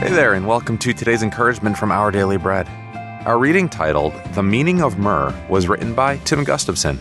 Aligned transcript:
Hey 0.00 0.08
there, 0.08 0.32
and 0.32 0.46
welcome 0.46 0.78
to 0.78 0.94
today's 0.94 1.22
encouragement 1.22 1.76
from 1.76 1.92
Our 1.92 2.10
Daily 2.10 2.38
Bread. 2.38 2.66
Our 3.26 3.38
reading 3.38 3.68
titled 3.68 4.14
The 4.32 4.42
Meaning 4.42 4.80
of 4.80 4.98
Myrrh 4.98 5.30
was 5.50 5.68
written 5.68 5.94
by 5.94 6.16
Tim 6.24 6.42
Gustafson. 6.42 6.98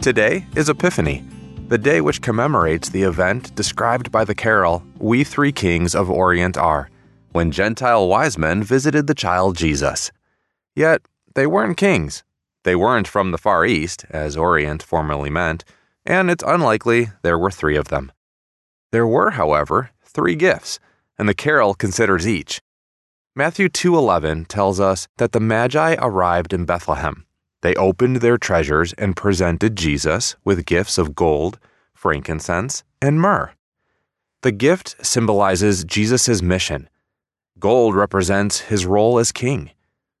Today 0.00 0.46
is 0.54 0.68
Epiphany, 0.68 1.24
the 1.66 1.76
day 1.76 2.00
which 2.00 2.22
commemorates 2.22 2.90
the 2.90 3.02
event 3.02 3.56
described 3.56 4.12
by 4.12 4.24
the 4.24 4.36
carol 4.36 4.84
We 5.00 5.24
Three 5.24 5.50
Kings 5.50 5.96
of 5.96 6.08
Orient 6.08 6.56
Are, 6.56 6.90
when 7.32 7.50
Gentile 7.50 8.06
wise 8.06 8.38
men 8.38 8.62
visited 8.62 9.08
the 9.08 9.14
child 9.14 9.56
Jesus. 9.56 10.12
Yet, 10.76 11.02
they 11.34 11.48
weren't 11.48 11.76
kings. 11.76 12.22
They 12.62 12.76
weren't 12.76 13.08
from 13.08 13.32
the 13.32 13.36
Far 13.36 13.66
East, 13.66 14.04
as 14.10 14.36
Orient 14.36 14.80
formerly 14.80 15.28
meant, 15.28 15.64
and 16.06 16.30
it's 16.30 16.44
unlikely 16.46 17.08
there 17.22 17.36
were 17.36 17.50
three 17.50 17.76
of 17.76 17.88
them. 17.88 18.12
There 18.92 19.08
were, 19.08 19.30
however, 19.30 19.90
three 20.04 20.36
gifts 20.36 20.78
and 21.18 21.28
the 21.28 21.34
carol 21.34 21.74
considers 21.74 22.26
each. 22.26 22.60
Matthew 23.34 23.68
2:11 23.68 24.46
tells 24.46 24.80
us 24.80 25.06
that 25.18 25.32
the 25.32 25.40
Magi 25.40 25.96
arrived 25.98 26.52
in 26.52 26.64
Bethlehem. 26.64 27.24
They 27.62 27.74
opened 27.74 28.16
their 28.16 28.38
treasures 28.38 28.92
and 28.94 29.16
presented 29.16 29.76
Jesus 29.76 30.36
with 30.44 30.66
gifts 30.66 30.98
of 30.98 31.14
gold, 31.14 31.58
frankincense, 31.94 32.84
and 33.02 33.20
myrrh. 33.20 33.52
The 34.42 34.52
gift 34.52 35.04
symbolizes 35.04 35.84
Jesus' 35.84 36.42
mission. 36.42 36.88
Gold 37.58 37.96
represents 37.96 38.60
his 38.60 38.86
role 38.86 39.18
as 39.18 39.32
king. 39.32 39.72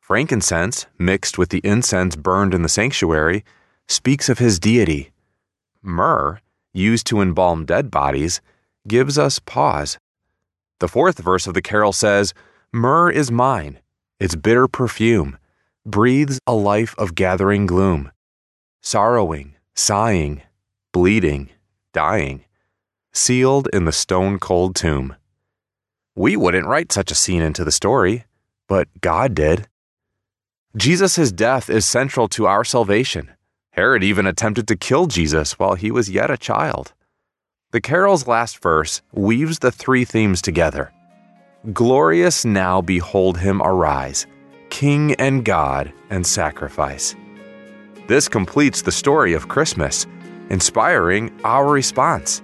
Frankincense, 0.00 0.86
mixed 0.98 1.38
with 1.38 1.48
the 1.48 1.62
incense 1.64 2.16
burned 2.16 2.52
in 2.52 2.62
the 2.62 2.68
sanctuary, 2.68 3.44
speaks 3.88 4.28
of 4.28 4.38
his 4.38 4.58
deity. 4.58 5.12
Myrrh, 5.82 6.40
used 6.74 7.06
to 7.06 7.20
embalm 7.22 7.64
dead 7.64 7.90
bodies, 7.90 8.42
gives 8.86 9.18
us 9.18 9.38
pause 9.38 9.98
the 10.82 10.88
fourth 10.88 11.18
verse 11.18 11.46
of 11.46 11.54
the 11.54 11.62
carol 11.62 11.92
says, 11.92 12.34
Myrrh 12.72 13.08
is 13.08 13.30
mine, 13.30 13.78
its 14.18 14.34
bitter 14.34 14.66
perfume 14.66 15.38
breathes 15.86 16.40
a 16.44 16.54
life 16.54 16.92
of 16.98 17.14
gathering 17.14 17.66
gloom, 17.66 18.10
sorrowing, 18.80 19.54
sighing, 19.76 20.42
bleeding, 20.92 21.50
dying, 21.92 22.44
sealed 23.12 23.68
in 23.72 23.84
the 23.84 23.92
stone 23.92 24.40
cold 24.40 24.74
tomb. 24.74 25.14
We 26.16 26.36
wouldn't 26.36 26.66
write 26.66 26.90
such 26.90 27.12
a 27.12 27.14
scene 27.14 27.42
into 27.42 27.62
the 27.62 27.70
story, 27.70 28.24
but 28.66 28.88
God 29.00 29.34
did. 29.34 29.68
Jesus' 30.76 31.30
death 31.30 31.70
is 31.70 31.86
central 31.86 32.26
to 32.30 32.46
our 32.46 32.64
salvation. 32.64 33.30
Herod 33.70 34.02
even 34.02 34.26
attempted 34.26 34.66
to 34.66 34.76
kill 34.76 35.06
Jesus 35.06 35.60
while 35.60 35.74
he 35.74 35.92
was 35.92 36.10
yet 36.10 36.28
a 36.28 36.36
child. 36.36 36.92
The 37.72 37.80
carol's 37.80 38.26
last 38.26 38.62
verse 38.62 39.00
weaves 39.12 39.60
the 39.60 39.72
three 39.72 40.04
themes 40.04 40.42
together. 40.42 40.92
Glorious 41.72 42.44
now 42.44 42.82
behold 42.82 43.38
him 43.38 43.62
arise, 43.62 44.26
King 44.68 45.14
and 45.14 45.42
God 45.42 45.90
and 46.10 46.26
sacrifice. 46.26 47.16
This 48.08 48.28
completes 48.28 48.82
the 48.82 48.92
story 48.92 49.32
of 49.32 49.48
Christmas, 49.48 50.06
inspiring 50.50 51.32
our 51.44 51.66
response. 51.66 52.42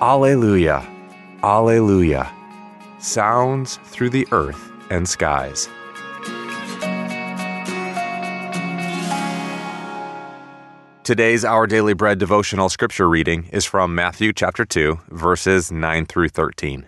Alleluia, 0.00 0.84
Alleluia, 1.44 2.28
sounds 2.98 3.76
through 3.84 4.10
the 4.10 4.26
earth 4.32 4.72
and 4.90 5.08
skies. 5.08 5.68
Today's 11.08 11.42
Our 11.42 11.66
Daily 11.66 11.94
Bread 11.94 12.18
devotional 12.18 12.68
scripture 12.68 13.08
reading 13.08 13.46
is 13.46 13.64
from 13.64 13.94
Matthew 13.94 14.30
chapter 14.34 14.66
2, 14.66 14.98
verses 15.08 15.72
9 15.72 16.04
through 16.04 16.28
13. 16.28 16.86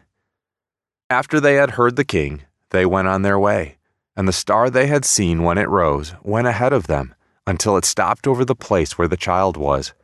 After 1.08 1.40
they 1.40 1.54
had 1.54 1.70
heard 1.70 1.96
the 1.96 2.04
king, 2.04 2.42
they 2.68 2.84
went 2.84 3.08
on 3.08 3.22
their 3.22 3.38
way, 3.38 3.78
and 4.14 4.28
the 4.28 4.34
star 4.34 4.68
they 4.68 4.88
had 4.88 5.06
seen 5.06 5.42
when 5.42 5.56
it 5.56 5.70
rose 5.70 6.12
went 6.22 6.46
ahead 6.46 6.74
of 6.74 6.86
them 6.86 7.14
until 7.46 7.78
it 7.78 7.86
stopped 7.86 8.26
over 8.26 8.44
the 8.44 8.54
place 8.54 8.98
where 8.98 9.08
the 9.08 9.16
child 9.16 9.56
was. 9.56 9.94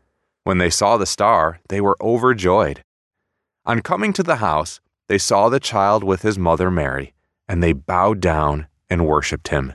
When 0.45 0.57
they 0.57 0.71
saw 0.71 0.97
the 0.97 1.05
star, 1.05 1.61
they 1.69 1.83
were 1.83 1.99
overjoyed. 2.01 2.83
On 3.67 3.83
coming 3.83 4.15
to 4.15 4.23
the 4.23 4.37
house, 4.37 4.81
they 5.09 5.19
saw 5.19 5.51
the 5.51 5.61
child 5.61 6.03
with 6.03 6.23
his 6.23 6.39
mother 6.39 6.71
Mary, 6.71 7.13
and 7.47 7.63
they 7.63 7.75
bowed 7.75 8.21
down 8.21 8.67
and 8.89 9.07
worshipped 9.07 9.49
him. 9.49 9.75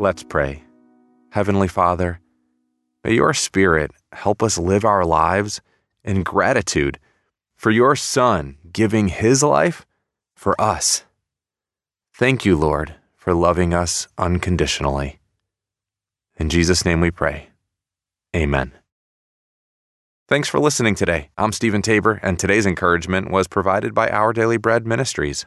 Let's 0.00 0.22
pray. 0.22 0.64
Heavenly 1.28 1.68
Father, 1.68 2.20
may 3.04 3.12
your 3.12 3.34
Spirit 3.34 3.90
help 4.12 4.42
us 4.42 4.56
live 4.56 4.82
our 4.82 5.04
lives 5.04 5.60
in 6.02 6.22
gratitude 6.22 6.98
for 7.54 7.70
your 7.70 7.94
Son 7.94 8.56
giving 8.72 9.08
his 9.08 9.42
life 9.42 9.84
for 10.34 10.58
us. 10.58 11.04
Thank 12.14 12.46
you, 12.46 12.56
Lord, 12.56 12.94
for 13.14 13.34
loving 13.34 13.74
us 13.74 14.08
unconditionally. 14.16 15.18
In 16.38 16.48
Jesus' 16.48 16.86
name 16.86 17.02
we 17.02 17.10
pray. 17.10 17.50
Amen. 18.34 18.72
Thanks 20.28 20.48
for 20.48 20.58
listening 20.58 20.94
today. 20.94 21.28
I'm 21.36 21.52
Stephen 21.52 21.82
Tabor, 21.82 22.20
and 22.22 22.38
today's 22.38 22.64
encouragement 22.64 23.30
was 23.30 23.48
provided 23.48 23.92
by 23.92 24.08
Our 24.08 24.32
Daily 24.32 24.56
Bread 24.56 24.86
Ministries. 24.86 25.44